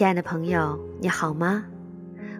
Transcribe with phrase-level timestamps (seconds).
[0.00, 1.66] 亲爱的朋友，你好吗？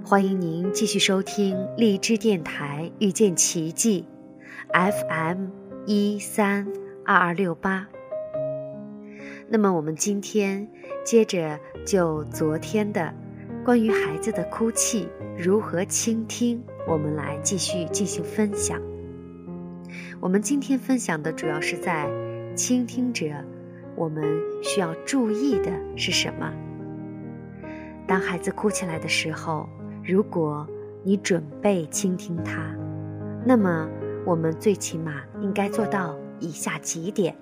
[0.02, 4.06] 欢迎您继续收听荔枝电台遇见奇迹
[4.72, 5.48] ，FM
[5.84, 6.66] 一三
[7.04, 7.86] 二二六八。
[9.46, 10.66] 那么我们今天
[11.04, 13.12] 接着就昨天的
[13.62, 15.06] 关于孩子的哭泣
[15.36, 18.80] 如何倾听，我们来继续进行分享。
[20.18, 22.08] 我们今天分享的主要是在
[22.56, 23.26] 倾听者，
[23.96, 24.24] 我们
[24.62, 26.50] 需要注意的是什么？
[28.10, 29.68] 当孩子哭起来的时候，
[30.02, 30.66] 如果
[31.04, 32.60] 你准备倾听他，
[33.46, 33.88] 那么
[34.26, 37.36] 我们最起码应该做到以下几点：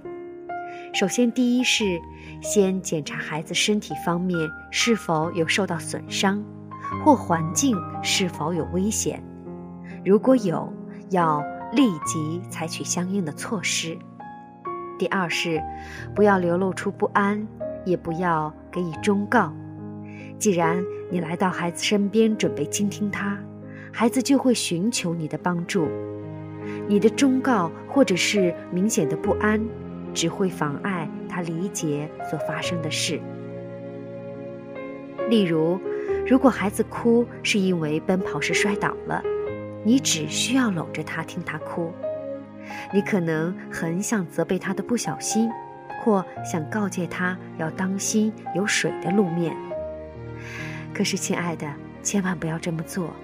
[0.92, 1.98] 首先，第一是
[2.42, 4.38] 先检查孩子身体方面
[4.70, 6.44] 是否有受到损伤，
[7.02, 9.24] 或环境是否有危险，
[10.04, 10.70] 如果有，
[11.08, 13.96] 要立即采取相应的措施。
[14.98, 15.62] 第二是，
[16.14, 17.48] 不要流露出不安，
[17.86, 19.50] 也不要给予忠告。
[20.38, 23.38] 既然你来到孩子身边，准备倾听他，
[23.92, 25.88] 孩子就会寻求你的帮助。
[26.86, 29.60] 你的忠告或者是明显的不安，
[30.14, 33.20] 只会妨碍他理解所发生的事。
[35.28, 35.80] 例如，
[36.26, 39.22] 如果孩子哭是因为奔跑时摔倒了，
[39.84, 41.92] 你只需要搂着他听他哭。
[42.92, 45.50] 你可能很想责备他的不小心，
[46.02, 49.56] 或想告诫他要当心有水的路面。
[50.94, 51.66] 可是，亲爱的，
[52.02, 53.14] 千万不要这么做。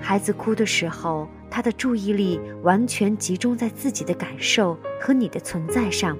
[0.00, 6.16] 孩子哭的时候，他的注意力完全集中在自己的感受和你的存在上，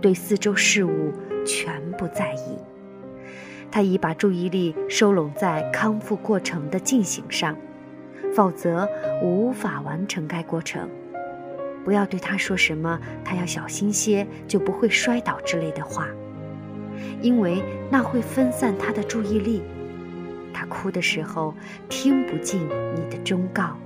[0.00, 1.12] 对四周事物
[1.44, 2.58] 全不在意。
[3.70, 7.56] 他已把注意力收拢在康复过程的进行上，
[8.34, 8.88] 否则
[9.22, 10.88] 无法完成该过程。
[11.84, 16.08] 不要对他说什么“他要小心些，就不会摔倒”之类的话。
[17.20, 19.62] 因为那会分散他的注意力，
[20.52, 21.54] 他哭的时候
[21.88, 22.60] 听不进
[22.94, 23.76] 你的忠告，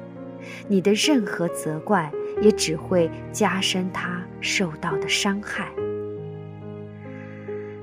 [0.69, 2.11] 你的任何责怪
[2.41, 5.69] 也只会加深他受到的伤害。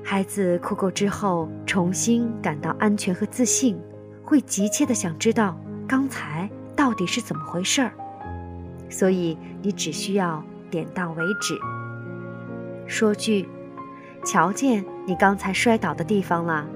[0.02, 3.78] 孩子哭够之后，重新感到安全和自信，
[4.24, 7.92] 会急切的想知道刚才到底是怎么回事儿，
[8.88, 11.54] 所以你只需要点到为止，
[12.86, 13.46] 说句。
[14.24, 16.66] 瞧见你刚才摔倒的地方了，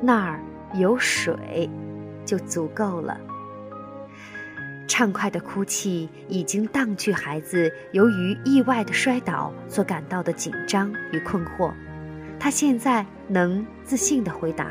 [0.00, 0.40] 那儿
[0.74, 1.68] 有水，
[2.24, 3.18] 就足够了。
[4.86, 11.72] 畅快的哭泣已经荡去孩子由于意外的摔倒所感到的紧张与困惑，
[12.38, 14.66] 他现在能自信地回答：“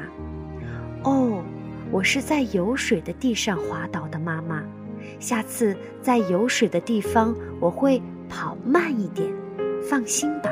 [1.03, 1.43] 哦，
[1.91, 4.63] 我是在有水的地上滑倒的，妈妈。
[5.19, 9.27] 下次在有水的地方我会跑慢一点，
[9.81, 10.49] 放心吧。”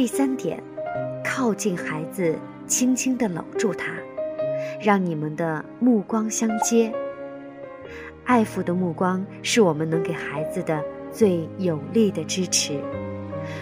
[0.00, 0.58] 第三点，
[1.22, 2.34] 靠近孩子，
[2.66, 3.92] 轻轻地搂住他，
[4.80, 6.90] 让你们的目光相接。
[8.24, 12.80] 爱抚的目光是我们能给孩子的最有力的支持。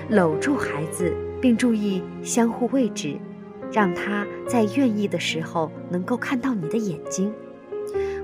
[0.08, 3.16] 搂住孩子，并注意相互位置，
[3.72, 7.34] 让他在愿意的时候能够看到你的眼睛。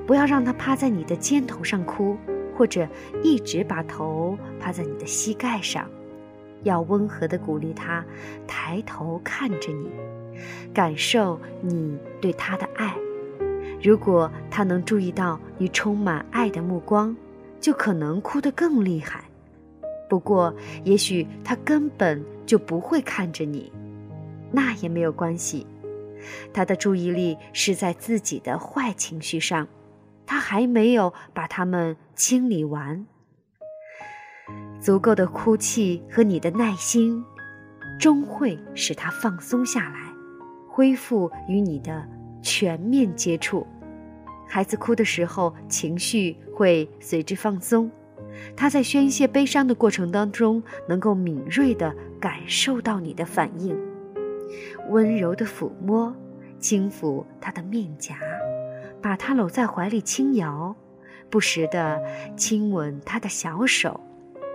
[0.07, 2.17] 不要让他趴在你的肩头上哭，
[2.57, 2.87] 或者
[3.25, 5.91] 一直把头趴在你的膝盖上。
[6.65, 8.05] 要温和地鼓励他，
[8.47, 9.89] 抬头看着你，
[10.75, 12.95] 感受你对他的爱。
[13.83, 17.17] 如果他能注意到你充满爱的目光，
[17.61, 19.25] 就可能哭得更厉害。
[20.09, 20.55] 不过，
[20.85, 23.71] 也许他根本就不会看着你，
[24.51, 25.67] 那也没有关系。
[26.53, 29.69] 他的注意力是在自己的坏情绪上，
[30.25, 33.07] 他还没有把它们清理完。
[34.85, 37.25] 足够的哭泣和你的耐心，
[37.99, 40.13] 终会使他放松下来，
[40.69, 42.07] 恢复与你的
[42.43, 43.67] 全面接触。
[44.47, 47.91] 孩子哭的时候，情绪会随之放松。
[48.55, 53.75] 他在宣泄悲伤的过程当中，能够敏锐地感受到你的反应。
[54.91, 56.15] 温柔的抚摸，
[56.59, 58.19] 轻抚他的面颊，
[59.01, 60.77] 把他搂在怀里轻摇，
[61.31, 61.99] 不时地
[62.37, 63.99] 亲吻他的小手。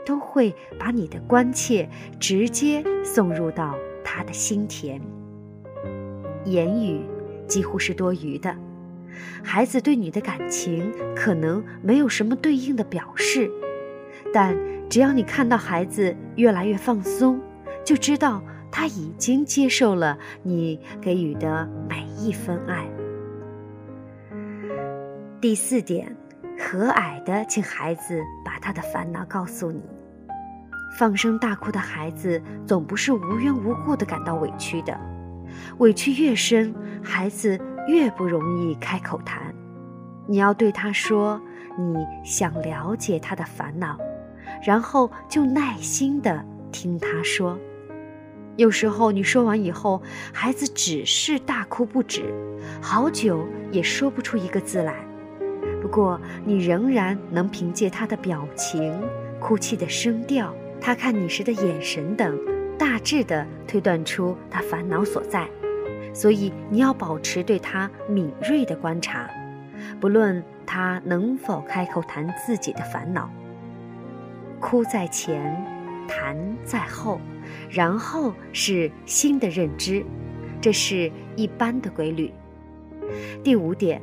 [0.06, 5.01] 都会把你的关切直接送入到他的心田。
[6.46, 7.01] 言语
[7.48, 8.56] 几乎是多余的，
[9.44, 13.50] 孩子对你的感情可能没有什么对应的表示，
[14.34, 14.57] 但
[14.90, 17.40] 只要你看到孩子越来越放松，
[17.84, 18.42] 就知道
[18.72, 22.88] 他已经接受了你给予的每一分爱。
[25.42, 26.16] 第四点，
[26.57, 28.22] 和蔼的请孩子
[28.59, 29.81] 他的烦恼告诉你。
[30.97, 35.00] 放声大哭的孩子总不是无缘无故的感到委屈的，
[35.77, 36.73] 委屈越深，
[37.03, 39.53] 孩子越不容易开口谈。
[40.27, 41.39] 你要对他说
[41.77, 43.97] 你想了解他的烦恼，
[44.63, 47.57] 然后就耐心的听他说。
[48.57, 50.01] 有时候你说完以后，
[50.33, 52.33] 孩子只是大哭不止，
[52.81, 55.08] 好久也说不出一个字来。
[55.81, 58.93] 不过你仍然能凭借他的表情、
[59.39, 62.37] 哭泣的声调、他看你时的眼神等，
[62.77, 65.47] 大致的推断出他烦恼所在。
[66.13, 69.29] 所以你要保持对他敏锐的观察，
[69.99, 73.29] 不论他能否开口谈自己的烦恼。
[74.59, 75.55] 哭在前，
[76.07, 77.19] 谈在后。
[77.69, 80.05] 然后是新的认知，
[80.61, 82.31] 这是一般的规律。
[83.43, 83.99] 第五点，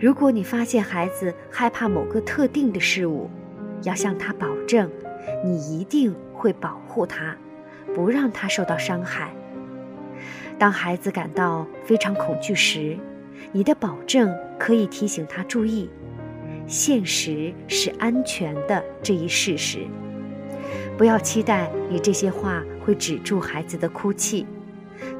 [0.00, 3.28] 如果你发现孩子害怕某个特定的事物，
[3.82, 4.90] 要向他保证，
[5.44, 7.36] 你一定会保护他，
[7.94, 9.30] 不让他受到伤害。
[10.58, 12.96] 当孩子感到非常恐惧时，
[13.52, 15.90] 你的保证可以提醒他注意，
[16.66, 19.80] 现实是安全的这一事实。
[20.96, 24.46] 不要期待你这些话会止住孩子的哭泣，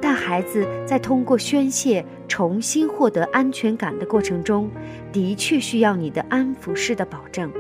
[0.01, 4.71] 但孩子在通过宣泄重新获得安全感的过程中，
[5.13, 7.51] 的确需要你的安抚式的保证。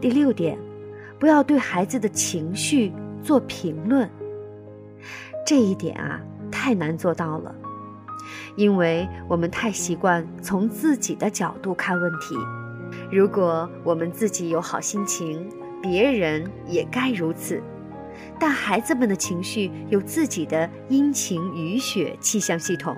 [0.00, 0.58] 第六点，
[1.18, 2.92] 不要对孩子的情绪
[3.22, 4.08] 做评论。
[5.46, 6.20] 这一点啊，
[6.50, 7.54] 太难做到了，
[8.56, 12.34] 因为我们太习惯从自己的角度看问题。
[13.10, 15.48] 如果我们自己有好心情，
[15.82, 17.62] 别人也该如此，
[18.38, 22.96] 但孩子们的情绪有自己的阴晴雨雪气象系统，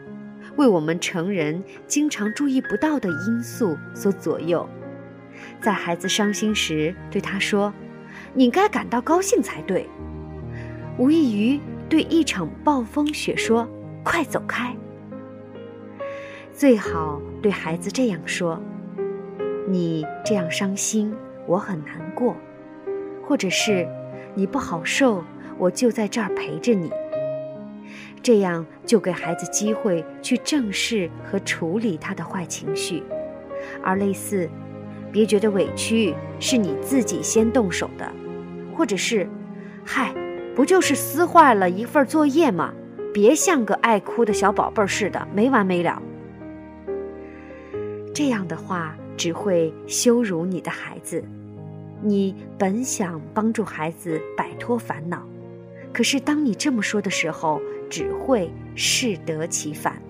[0.56, 4.68] 为我们成人经常注意不到的因素所左右。
[5.60, 7.72] 在孩子伤心时，对他说
[8.32, 9.88] ：“你该感到高兴才对。”
[10.98, 13.68] 无异于对一场暴风雪说
[14.02, 14.74] ：“快走开。”
[16.52, 18.58] 最好对孩子这样说
[19.68, 21.14] ：“你这样伤心，
[21.46, 22.34] 我很难过。”
[23.22, 23.86] 或者是
[24.36, 25.24] 你不好受，
[25.56, 26.90] 我就在这儿陪着你。
[28.22, 33.02] 这样就给孩子机会去正视和处理他的坏情绪，
[33.82, 34.48] 而类似
[35.10, 38.12] “别觉得委屈，是你自己先动手的”，
[38.76, 39.26] 或者是
[39.86, 40.14] “嗨，
[40.54, 42.74] 不就是撕坏了一份作业吗？
[43.14, 46.02] 别像个爱哭的小宝贝似的，没完没了。”
[48.12, 51.24] 这样的话只会羞辱你的孩子。
[52.02, 55.26] 你本想帮助孩子摆脱烦恼，
[55.92, 60.00] 可是当你这么说的时候，只会适得其反。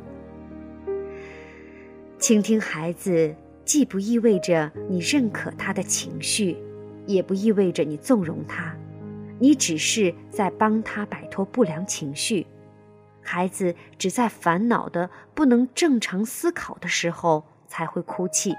[2.19, 3.35] 倾听孩子，
[3.65, 6.57] 既不意味着你认可他的情绪，
[7.07, 8.75] 也不意味着你纵容他，
[9.39, 12.47] 你只是在帮他摆脱不良情绪。
[13.21, 18.55] 孩子只在烦恼的不能正常思考的时候才会哭泣。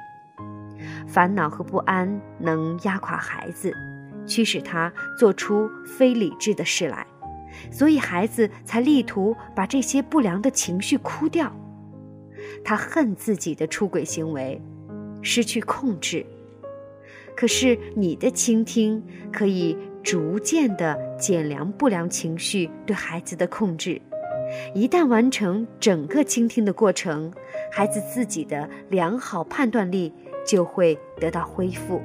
[1.07, 3.73] 烦恼和不安能压垮孩子，
[4.25, 7.05] 驱使他做出非理智的事来，
[7.71, 11.51] 所以孩子才力图把这些不良的情绪哭掉。
[12.63, 14.61] 他恨自己的出轨行为，
[15.21, 16.25] 失去控制。
[17.35, 24.01] 可是你的倾听可以逐渐地减量不良情绪对孩子的控制。
[24.73, 27.31] 一旦完成整个倾听的过程，
[27.71, 30.11] 孩子自己的良好判断力。
[30.47, 32.01] 就会得到恢复。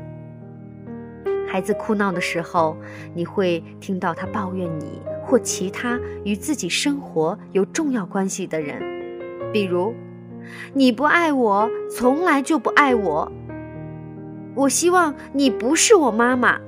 [1.48, 2.76] 孩子哭闹的时候，
[3.14, 8.82] 你会听到他抱怨你或其他与自己生活有重要关系的人，
[9.52, 9.94] 比如
[10.74, 13.30] ：“你不爱我，从来就不爱我。
[14.56, 16.58] ”“我希望你不是我妈妈。”“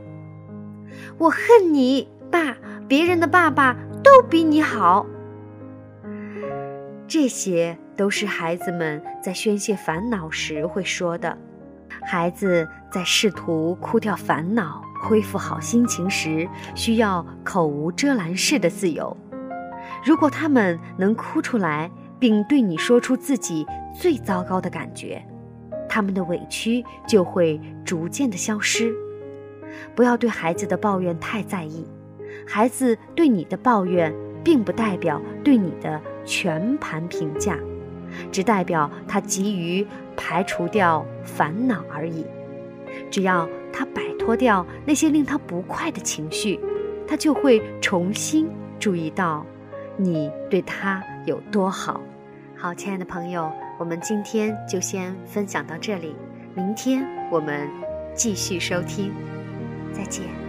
[1.19, 5.07] 我恨你，爸，别人的爸爸都比你好。”
[7.09, 11.38] 这些都是孩子们在宣泄烦恼时会说的。
[12.07, 19.17] 孩子在试图哭掉烦恼、恢复好心情时，需要口无遮拦式的自由。
[20.05, 23.67] 如果他们能哭出来，并对你说出自己
[23.99, 25.25] 最糟糕的感觉，
[25.89, 28.95] 他们的委屈就会逐渐的消失。
[29.95, 31.87] 不要对孩子的抱怨太在意，
[32.47, 37.59] 孩子对你的抱怨，并不代表对你的全盘评价。
[38.30, 42.25] 只代表他急于排除掉烦恼而已。
[43.11, 46.61] 只要他摆脱掉那些令他不快的情绪，
[47.06, 49.44] 他就会重新注意到
[49.97, 52.00] 你对他有多好。
[52.56, 56.14] 好，亲爱的朋友，我们今天就先分享到这里，
[56.54, 57.68] 明天我们
[58.14, 59.12] 继续收听，
[59.92, 60.44] 再见。